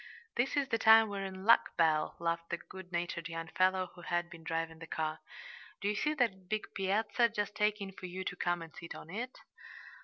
"This 0.35 0.57
is 0.57 0.69
the 0.69 0.79
time 0.79 1.09
we're 1.09 1.23
in 1.23 1.45
luck, 1.45 1.77
Belle," 1.77 2.15
laughed 2.17 2.49
the 2.49 2.57
good 2.57 2.91
natured 2.91 3.29
young 3.29 3.49
fellow 3.49 3.91
who 3.93 4.01
had 4.01 4.31
been 4.31 4.43
driving 4.43 4.79
the 4.79 4.87
car. 4.87 5.19
"Do 5.79 5.87
you 5.87 5.95
see 5.95 6.15
that 6.15 6.49
big 6.49 6.73
piazza 6.73 7.29
just 7.29 7.61
aching 7.61 7.91
for 7.91 8.07
you 8.07 8.23
to 8.23 8.35
come 8.35 8.63
and 8.63 8.75
sit 8.75 8.95
on 8.95 9.11
it?" 9.11 9.37